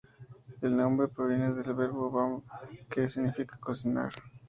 [0.61, 4.11] El nombre proviene del verbo варити, que significa "cocinar".